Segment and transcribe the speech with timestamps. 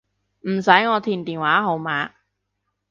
[0.49, 2.09] 唔使我填電話號碼